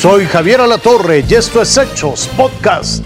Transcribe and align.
Soy 0.00 0.24
Javier 0.24 0.62
Alatorre 0.62 1.22
y 1.28 1.34
esto 1.34 1.60
es 1.60 1.76
Hechos 1.76 2.26
Podcast. 2.34 3.04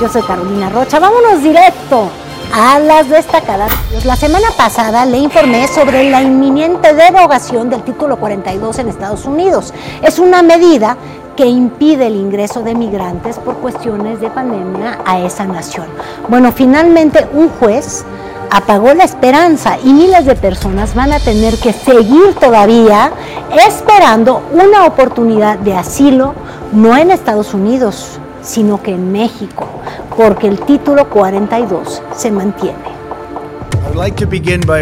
Yo 0.00 0.08
soy 0.08 0.22
Carolina 0.22 0.68
Rocha. 0.68 1.00
Vámonos 1.00 1.42
directo 1.42 2.08
a 2.54 2.78
las 2.78 3.08
destacadas. 3.08 3.72
La 4.04 4.14
semana 4.14 4.46
pasada 4.56 5.04
le 5.06 5.18
informé 5.18 5.66
sobre 5.66 6.08
la 6.08 6.22
inminente 6.22 6.94
derogación 6.94 7.68
del 7.68 7.82
título 7.82 8.16
42 8.16 8.78
en 8.78 8.88
Estados 8.90 9.24
Unidos. 9.24 9.74
Es 10.04 10.20
una 10.20 10.40
medida 10.40 10.96
que 11.36 11.46
impide 11.46 12.06
el 12.06 12.14
ingreso 12.14 12.62
de 12.62 12.76
migrantes 12.76 13.40
por 13.40 13.56
cuestiones 13.56 14.20
de 14.20 14.30
pandemia 14.30 15.00
a 15.04 15.18
esa 15.18 15.46
nación. 15.46 15.88
Bueno, 16.28 16.52
finalmente 16.52 17.26
un 17.32 17.48
juez 17.48 18.04
apagó 18.50 18.94
la 18.94 19.04
esperanza 19.04 19.78
y 19.82 19.92
miles 19.92 20.26
de 20.26 20.34
personas 20.34 20.94
van 20.94 21.12
a 21.12 21.20
tener 21.20 21.56
que 21.56 21.72
seguir 21.72 22.34
todavía 22.38 23.12
esperando 23.58 24.42
una 24.52 24.84
oportunidad 24.84 25.58
de 25.58 25.74
asilo, 25.74 26.34
no 26.72 26.96
en 26.96 27.10
Estados 27.10 27.54
Unidos, 27.54 28.18
sino 28.42 28.82
que 28.82 28.92
en 28.92 29.12
México, 29.12 29.68
porque 30.16 30.46
el 30.46 30.60
título 30.60 31.08
42 31.08 32.02
se 32.16 32.30
mantiene. 32.30 33.00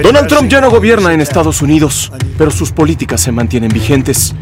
Donald 0.02 0.28
Trump 0.28 0.48
ya 0.48 0.60
no 0.60 0.70
gobierna 0.70 1.12
en 1.12 1.20
Estados 1.20 1.62
Unidos, 1.62 2.12
pero 2.36 2.50
sus 2.50 2.72
políticas 2.72 3.20
se 3.20 3.32
mantienen 3.32 3.70
vigentes. 3.70 4.34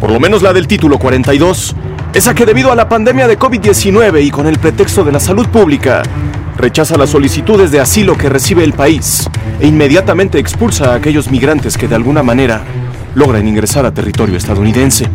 Por 0.00 0.10
lo 0.10 0.20
menos 0.20 0.42
la 0.42 0.52
del 0.52 0.68
título 0.68 0.98
42, 0.98 1.74
esa 2.14 2.34
que 2.34 2.46
debido 2.46 2.70
a 2.70 2.76
la 2.76 2.88
pandemia 2.88 3.26
de 3.26 3.38
COVID-19 3.38 4.22
y 4.22 4.30
con 4.30 4.46
el 4.46 4.58
pretexto 4.58 5.02
de 5.02 5.12
la 5.12 5.20
salud 5.20 5.48
pública, 5.48 6.02
rechaza 6.56 6.96
las 6.96 7.10
solicitudes 7.10 7.72
de 7.72 7.80
asilo 7.80 8.16
que 8.16 8.28
recibe 8.28 8.62
el 8.62 8.72
país 8.72 9.28
e 9.60 9.66
inmediatamente 9.66 10.38
expulsa 10.38 10.92
a 10.92 10.94
aquellos 10.94 11.30
migrantes 11.30 11.76
que 11.76 11.88
de 11.88 11.94
alguna 11.94 12.22
manera 12.22 12.62
logran 13.14 13.46
ingresar 13.46 13.86
a 13.86 13.94
territorio 13.94 14.36
estadounidense. 14.36 15.08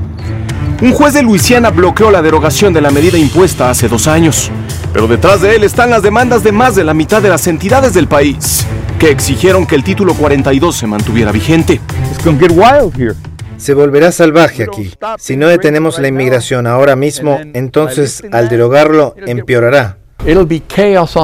Un 0.82 0.94
juez 0.94 1.14
de 1.14 1.24
Luisiana 1.24 1.72
bloqueó 1.72 2.12
la 2.12 2.22
derogación 2.22 2.72
de 2.72 2.82
la 2.82 2.92
medida 2.92 3.18
impuesta 3.18 3.70
hace 3.70 3.88
dos 3.88 4.08
años, 4.08 4.52
pero 4.94 5.08
detrás 5.08 5.42
de 5.42 5.56
él 5.56 5.64
están 5.64 5.90
las 5.90 6.04
demandas 6.04 6.44
de 6.44 6.52
más 6.52 6.76
de 6.76 6.84
la 6.84 6.94
mitad 6.94 7.22
de 7.22 7.30
las 7.30 7.48
entidades 7.48 7.94
del 7.94 8.08
país, 8.08 8.66
que 9.00 9.10
exigieron 9.10 9.66
que 9.66 9.76
el 9.76 9.84
título 9.84 10.14
42 10.14 10.76
se 10.76 10.86
mantuviera 10.86 11.32
vigente. 11.32 11.82
Se 13.58 13.74
volverá 13.74 14.12
salvaje 14.12 14.64
aquí. 14.64 14.92
Si 15.18 15.36
no 15.36 15.48
detenemos 15.48 15.98
la 15.98 16.10
inmigración 16.10 16.68
ahora 16.68 16.96
mismo, 16.96 17.40
entonces 17.54 18.24
al 18.32 18.50
derogarlo 18.50 19.16
empeorará. 19.26 19.98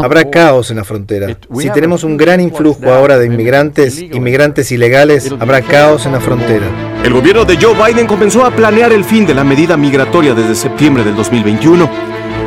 Habrá 0.03 0.29
caos 0.29 0.69
en 0.71 0.77
la 0.77 0.83
frontera. 0.83 1.35
Si 1.59 1.69
tenemos 1.71 2.03
un 2.03 2.15
gran 2.15 2.39
influjo 2.39 2.91
ahora 2.91 3.17
de 3.17 3.25
inmigrantes, 3.25 3.99
inmigrantes 3.99 4.71
ilegales, 4.71 5.33
habrá 5.39 5.61
caos 5.61 6.05
en 6.05 6.13
la 6.13 6.21
frontera. 6.21 6.65
El 7.03 7.13
gobierno 7.13 7.43
de 7.43 7.57
Joe 7.57 7.75
Biden 7.75 8.07
comenzó 8.07 8.45
a 8.45 8.51
planear 8.51 8.93
el 8.93 9.03
fin 9.03 9.25
de 9.25 9.33
la 9.33 9.43
medida 9.43 9.75
migratoria 9.75 10.33
desde 10.33 10.55
septiembre 10.55 11.03
del 11.03 11.15
2021. 11.15 11.89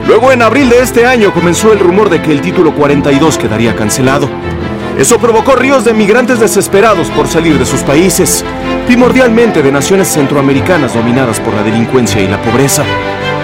Luego, 0.07 0.33
en 0.33 0.41
abril 0.41 0.71
de 0.71 0.81
este 0.81 1.05
año, 1.05 1.35
comenzó 1.35 1.73
el 1.73 1.81
rumor 1.81 2.09
de 2.09 2.23
que 2.23 2.33
el 2.33 2.41
título 2.41 2.75
42 2.75 3.39
quedaría 3.39 3.75
cancelado. 3.75 4.29
Eso 4.99 5.19
provocó 5.19 5.57
ríos 5.57 5.85
de 5.85 5.93
migrantes 5.93 6.41
desesperados 6.41 7.11
por 7.11 7.29
salir 7.29 7.59
de 7.59 7.67
sus 7.67 7.81
países, 7.81 8.45
primordialmente 8.87 9.63
de 9.63 9.71
naciones 9.71 10.09
centroamericanas 10.09 10.95
dominadas 10.95 11.39
por 11.41 11.53
la 11.53 11.63
delincuencia 11.63 12.23
y 12.23 12.29
la 12.29 12.41
pobreza. 12.41 12.83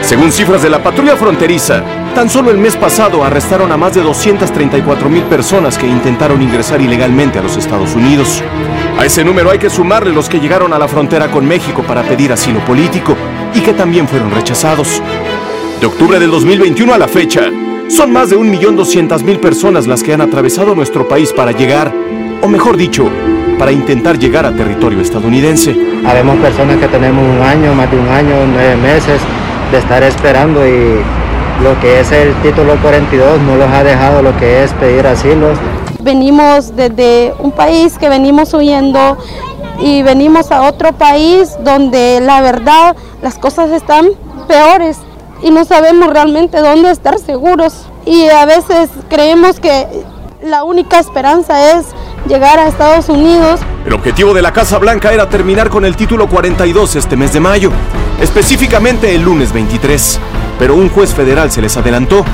Según 0.00 0.32
cifras 0.32 0.62
de 0.62 0.70
la 0.70 0.82
patrulla 0.82 1.16
fronteriza, 1.16 1.82
tan 2.12 2.28
solo 2.28 2.50
el 2.50 2.58
mes 2.58 2.76
pasado 2.76 3.24
arrestaron 3.24 3.72
a 3.72 3.76
más 3.76 3.94
de 3.94 4.02
234 4.02 5.08
mil 5.08 5.22
personas 5.24 5.78
que 5.78 5.86
intentaron 5.86 6.42
ingresar 6.42 6.80
ilegalmente 6.80 7.38
a 7.38 7.42
los 7.42 7.56
Estados 7.56 7.94
Unidos. 7.94 8.42
A 8.98 9.04
ese 9.04 9.24
número 9.24 9.50
hay 9.50 9.58
que 9.58 9.70
sumarle 9.70 10.12
los 10.12 10.28
que 10.28 10.38
llegaron 10.38 10.72
a 10.72 10.78
la 10.78 10.88
frontera 10.88 11.30
con 11.30 11.46
México 11.46 11.82
para 11.82 12.02
pedir 12.02 12.32
asilo 12.32 12.60
político 12.64 13.16
y 13.54 13.60
que 13.60 13.72
también 13.72 14.06
fueron 14.06 14.30
rechazados. 14.30 15.02
De 15.80 15.86
octubre 15.86 16.18
del 16.18 16.30
2021 16.30 16.92
a 16.92 16.98
la 16.98 17.08
fecha, 17.08 17.50
son 17.88 18.12
más 18.12 18.30
de 18.30 18.38
1.200.000 18.38 19.40
personas 19.40 19.86
las 19.86 20.02
que 20.02 20.12
han 20.12 20.20
atravesado 20.20 20.74
nuestro 20.74 21.08
país 21.08 21.32
para 21.32 21.52
llegar, 21.52 21.92
o 22.42 22.48
mejor 22.48 22.76
dicho, 22.76 23.08
para 23.58 23.72
intentar 23.72 24.18
llegar 24.18 24.46
a 24.46 24.54
territorio 24.54 25.00
estadounidense. 25.00 25.76
Habemos 26.06 26.36
personas 26.36 26.76
que 26.78 26.88
tenemos 26.88 27.24
un 27.24 27.42
año, 27.42 27.74
más 27.74 27.90
de 27.90 27.98
un 27.98 28.08
año, 28.08 28.34
nueve 28.52 28.76
meses 28.76 29.20
de 29.70 29.78
estar 29.78 30.02
esperando 30.02 30.66
y 30.66 31.00
lo 31.60 31.78
que 31.80 32.00
es 32.00 32.10
el 32.12 32.34
título 32.42 32.76
42 32.80 33.40
no 33.42 33.56
los 33.56 33.68
ha 33.68 33.84
dejado 33.84 34.22
lo 34.22 34.36
que 34.38 34.64
es 34.64 34.72
pedir 34.74 35.06
asilo. 35.06 35.48
Venimos 36.00 36.74
desde 36.74 37.34
un 37.38 37.52
país 37.52 37.98
que 37.98 38.08
venimos 38.08 38.52
huyendo 38.54 39.16
y 39.80 40.02
venimos 40.02 40.50
a 40.50 40.62
otro 40.62 40.92
país 40.92 41.56
donde 41.64 42.20
la 42.20 42.40
verdad 42.40 42.96
las 43.22 43.38
cosas 43.38 43.70
están 43.70 44.08
peores 44.48 44.98
y 45.42 45.50
no 45.50 45.64
sabemos 45.64 46.12
realmente 46.12 46.60
dónde 46.60 46.90
estar 46.90 47.18
seguros 47.18 47.86
y 48.04 48.28
a 48.28 48.44
veces 48.46 48.90
creemos 49.08 49.60
que 49.60 49.86
la 50.42 50.64
única 50.64 50.98
esperanza 50.98 51.72
es 51.72 51.86
llegar 52.26 52.58
a 52.58 52.66
Estados 52.68 53.08
Unidos. 53.08 53.60
El 53.84 53.94
objetivo 53.94 54.32
de 54.32 54.42
la 54.42 54.52
Casa 54.52 54.78
Blanca 54.78 55.12
era 55.12 55.28
terminar 55.28 55.68
con 55.68 55.84
el 55.84 55.96
título 55.96 56.28
42 56.28 56.96
este 56.96 57.16
mes 57.16 57.32
de 57.32 57.40
mayo, 57.40 57.72
específicamente 58.20 59.12
el 59.12 59.22
lunes 59.22 59.52
23, 59.52 60.20
pero 60.58 60.76
un 60.76 60.88
juez 60.88 61.12
federal 61.12 61.50
se 61.50 61.60
les 61.60 61.76
adelantó 61.76 62.24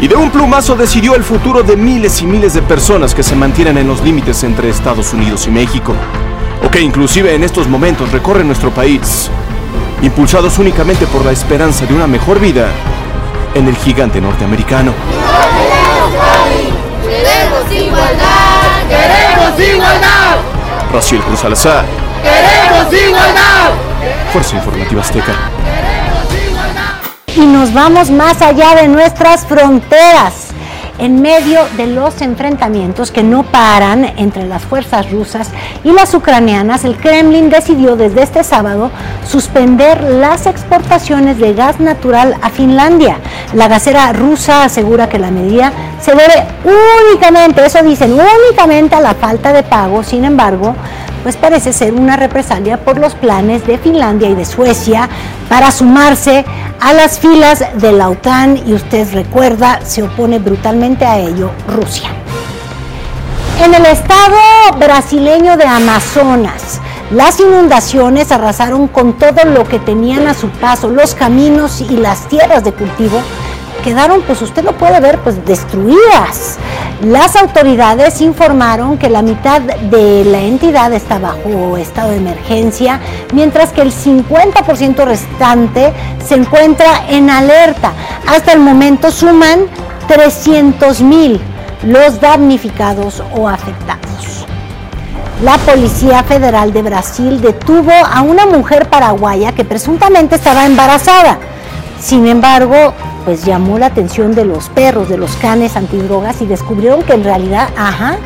y 0.00 0.08
de 0.08 0.16
un 0.16 0.30
plumazo 0.30 0.74
decidió 0.74 1.14
el 1.14 1.22
futuro 1.22 1.62
de 1.62 1.76
miles 1.76 2.20
y 2.20 2.26
miles 2.26 2.54
de 2.54 2.62
personas 2.62 3.14
que 3.14 3.22
se 3.22 3.36
mantienen 3.36 3.78
en 3.78 3.86
los 3.86 4.02
límites 4.02 4.42
entre 4.42 4.70
Estados 4.70 5.12
Unidos 5.12 5.46
y 5.46 5.50
México, 5.50 5.94
o 6.64 6.70
que 6.70 6.80
inclusive 6.80 7.32
en 7.32 7.44
estos 7.44 7.68
momentos 7.68 8.10
recorren 8.10 8.48
nuestro 8.48 8.70
país, 8.70 9.30
impulsados 10.02 10.58
únicamente 10.58 11.06
por 11.06 11.24
la 11.24 11.30
esperanza 11.30 11.86
de 11.86 11.94
una 11.94 12.08
mejor 12.08 12.40
vida 12.40 12.68
en 13.54 13.68
el 13.68 13.76
gigante 13.76 14.20
norteamericano. 14.20 14.92
¡Queremos 17.04 17.72
igualdad! 17.72 18.88
¡Queremos 18.88 19.74
igualdad! 19.74 20.57
Raciel 20.92 21.22
Cruz 21.22 21.40
Salazar. 21.40 21.84
¡Queremos 22.22 22.92
igualdad! 22.92 23.70
Fuerza 24.32 24.56
Informativa 24.56 25.00
Azteca. 25.00 25.32
Y 27.36 27.46
nos 27.46 27.72
vamos 27.72 28.10
más 28.10 28.42
allá 28.42 28.74
de 28.74 28.88
nuestras 28.88 29.46
fronteras. 29.46 30.47
En 30.98 31.22
medio 31.22 31.60
de 31.76 31.86
los 31.86 32.20
enfrentamientos 32.22 33.12
que 33.12 33.22
no 33.22 33.44
paran 33.44 34.04
entre 34.16 34.46
las 34.46 34.64
fuerzas 34.64 35.08
rusas 35.12 35.48
y 35.84 35.92
las 35.92 36.12
ucranianas, 36.12 36.84
el 36.84 36.96
Kremlin 36.96 37.50
decidió 37.50 37.94
desde 37.94 38.24
este 38.24 38.42
sábado 38.42 38.90
suspender 39.24 40.02
las 40.02 40.46
exportaciones 40.46 41.38
de 41.38 41.54
gas 41.54 41.78
natural 41.78 42.34
a 42.42 42.50
Finlandia. 42.50 43.18
La 43.54 43.68
gasera 43.68 44.12
rusa 44.12 44.64
asegura 44.64 45.08
que 45.08 45.20
la 45.20 45.30
medida 45.30 45.72
se 46.00 46.16
debe 46.16 46.44
únicamente, 46.64 47.64
eso 47.64 47.80
dicen, 47.84 48.12
únicamente 48.14 48.96
a 48.96 49.00
la 49.00 49.14
falta 49.14 49.52
de 49.52 49.62
pago. 49.62 50.02
Sin 50.02 50.24
embargo, 50.24 50.74
pues 51.22 51.36
parece 51.36 51.72
ser 51.72 51.94
una 51.94 52.16
represalia 52.16 52.78
por 52.78 52.98
los 52.98 53.14
planes 53.14 53.66
de 53.66 53.78
Finlandia 53.78 54.28
y 54.30 54.34
de 54.34 54.44
Suecia 54.44 55.08
para 55.48 55.70
sumarse 55.70 56.44
a 56.80 56.92
las 56.92 57.18
filas 57.18 57.64
de 57.74 57.92
la 57.92 58.08
OTAN 58.08 58.62
y 58.66 58.74
usted 58.74 59.12
recuerda, 59.12 59.80
se 59.84 60.02
opone 60.02 60.38
brutalmente 60.38 61.04
a 61.04 61.18
ello 61.18 61.50
Rusia. 61.66 62.10
En 63.60 63.74
el 63.74 63.86
estado 63.86 64.36
brasileño 64.78 65.56
de 65.56 65.64
Amazonas, 65.64 66.80
las 67.10 67.40
inundaciones 67.40 68.30
arrasaron 68.30 68.86
con 68.86 69.18
todo 69.18 69.44
lo 69.44 69.64
que 69.64 69.78
tenían 69.78 70.28
a 70.28 70.34
su 70.34 70.48
paso, 70.50 70.88
los 70.88 71.14
caminos 71.14 71.80
y 71.80 71.96
las 71.96 72.28
tierras 72.28 72.62
de 72.62 72.72
cultivo 72.72 73.20
quedaron, 73.88 74.20
pues 74.20 74.42
usted 74.42 74.64
lo 74.64 74.76
puede 74.76 75.00
ver, 75.00 75.18
pues 75.20 75.42
destruidas. 75.46 76.58
Las 77.00 77.36
autoridades 77.36 78.20
informaron 78.20 78.98
que 78.98 79.08
la 79.08 79.22
mitad 79.22 79.62
de 79.62 80.26
la 80.26 80.40
entidad 80.40 80.92
está 80.92 81.18
bajo 81.18 81.78
estado 81.78 82.10
de 82.10 82.18
emergencia, 82.18 83.00
mientras 83.32 83.72
que 83.72 83.80
el 83.80 83.90
50% 83.90 85.04
restante 85.06 85.94
se 86.22 86.34
encuentra 86.34 87.08
en 87.08 87.30
alerta. 87.30 87.92
Hasta 88.26 88.52
el 88.52 88.60
momento 88.60 89.10
suman 89.10 89.60
300 90.06 91.00
mil 91.00 91.40
los 91.82 92.20
damnificados 92.20 93.22
o 93.38 93.48
afectados. 93.48 94.44
La 95.42 95.56
Policía 95.56 96.22
Federal 96.24 96.74
de 96.74 96.82
Brasil 96.82 97.40
detuvo 97.40 97.92
a 97.92 98.20
una 98.20 98.44
mujer 98.44 98.90
paraguaya 98.90 99.52
que 99.52 99.64
presuntamente 99.64 100.34
estaba 100.34 100.66
embarazada. 100.66 101.38
Sin 102.00 102.26
embargo, 102.26 102.92
pues 103.28 103.44
llamó 103.44 103.78
la 103.78 103.84
atención 103.84 104.34
de 104.34 104.46
los 104.46 104.70
perros, 104.70 105.10
de 105.10 105.18
los 105.18 105.36
canes 105.36 105.76
antidrogas 105.76 106.40
y 106.40 106.46
descubrieron 106.46 107.02
que 107.02 107.12
en 107.12 107.24
realidad, 107.24 107.68
ajá, 107.76 108.16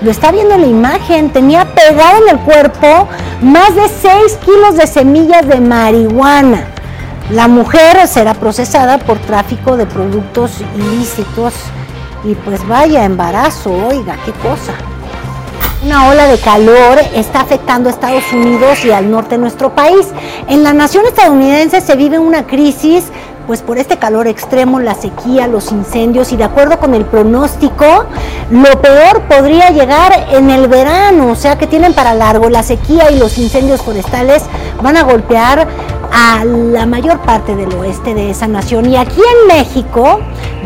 lo 0.00 0.12
está 0.12 0.30
viendo 0.30 0.54
en 0.54 0.60
la 0.60 0.66
imagen, 0.68 1.30
tenía 1.30 1.64
pegado 1.74 2.24
en 2.24 2.38
el 2.38 2.44
cuerpo 2.44 3.08
más 3.42 3.74
de 3.74 3.88
6 3.88 4.38
kilos 4.44 4.76
de 4.76 4.86
semillas 4.86 5.48
de 5.48 5.58
marihuana. 5.58 6.68
La 7.32 7.48
mujer 7.48 8.06
será 8.06 8.34
procesada 8.34 8.98
por 8.98 9.18
tráfico 9.18 9.76
de 9.76 9.86
productos 9.86 10.60
ilícitos 10.76 11.52
y 12.22 12.36
pues 12.36 12.64
vaya 12.68 13.04
embarazo, 13.04 13.72
oiga, 13.72 14.16
qué 14.24 14.30
cosa. 14.34 14.72
Una 15.84 16.08
ola 16.08 16.28
de 16.28 16.38
calor 16.38 16.98
está 17.12 17.40
afectando 17.40 17.88
a 17.88 17.92
Estados 17.92 18.32
Unidos 18.32 18.84
y 18.84 18.92
al 18.92 19.10
norte 19.10 19.34
de 19.34 19.38
nuestro 19.38 19.74
país. 19.74 20.06
En 20.48 20.62
la 20.62 20.72
nación 20.72 21.04
estadounidense 21.06 21.80
se 21.80 21.94
vive 21.96 22.18
una 22.18 22.46
crisis 22.46 23.04
pues 23.46 23.62
por 23.62 23.78
este 23.78 23.98
calor 23.98 24.26
extremo, 24.26 24.80
la 24.80 24.94
sequía, 24.94 25.46
los 25.46 25.72
incendios 25.72 26.32
y 26.32 26.36
de 26.36 26.44
acuerdo 26.44 26.78
con 26.78 26.94
el 26.94 27.04
pronóstico, 27.04 28.06
lo 28.50 28.80
peor 28.80 29.22
podría 29.22 29.70
llegar 29.70 30.12
en 30.32 30.50
el 30.50 30.68
verano, 30.68 31.30
o 31.30 31.34
sea 31.34 31.58
que 31.58 31.66
tienen 31.66 31.94
para 31.94 32.14
largo. 32.14 32.48
La 32.48 32.62
sequía 32.62 33.10
y 33.10 33.18
los 33.18 33.38
incendios 33.38 33.82
forestales 33.82 34.42
van 34.82 34.96
a 34.96 35.02
golpear 35.02 35.66
a 36.16 36.44
la 36.44 36.86
mayor 36.86 37.18
parte 37.22 37.56
del 37.56 37.74
oeste 37.74 38.14
de 38.14 38.30
esa 38.30 38.46
nación. 38.46 38.88
Y 38.88 38.96
aquí 38.96 39.20
en 39.20 39.48
México 39.48 40.20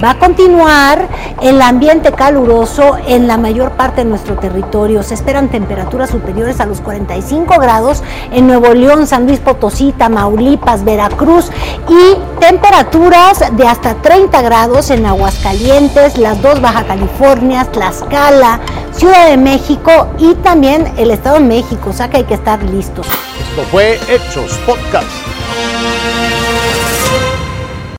va 0.05 0.11
a 0.11 0.19
continuar 0.19 1.09
el 1.41 1.63
ambiente 1.63 2.13
caluroso 2.13 2.99
en 3.07 3.27
la 3.27 3.39
mayor 3.39 3.73
parte 3.73 4.05
de 4.05 4.11
nuestro 4.11 4.37
territorio. 4.37 5.03
Se 5.03 5.15
esperan 5.15 5.49
temperaturas 5.49 6.11
superiores 6.11 6.61
a 6.61 6.67
los 6.67 6.83
45 6.83 7.59
grados 7.59 8.03
en 8.31 8.47
Nuevo 8.47 8.75
León, 8.75 9.07
San 9.07 9.27
Luis 9.27 9.41
Potosí, 9.41 9.93
Tamaulipas, 9.93 10.85
Veracruz 10.85 11.51
y 11.89 12.41
temperaturas 12.41 13.43
de 13.57 13.67
hasta 13.67 13.95
30 13.95 14.43
grados 14.43 14.91
en 14.91 15.07
Aguascalientes, 15.07 16.19
las 16.19 16.43
dos 16.43 16.61
Baja 16.61 16.85
Californias, 16.85 17.73
Tlaxcala, 17.73 18.61
Ciudad 18.93 19.29
de 19.29 19.39
México 19.39 20.09
y 20.19 20.35
también 20.35 20.93
el 20.99 21.11
Estado 21.11 21.37
de 21.37 21.45
México. 21.45 21.89
O 21.89 21.93
sea 21.95 22.11
que 22.11 22.19
hay 22.19 22.25
que 22.25 22.35
estar 22.35 22.63
listos. 22.65 23.07
Esto 23.41 23.63
fue 23.71 23.99
Hechos 24.09 24.59
Podcast. 24.67 25.38
Música 25.49 26.18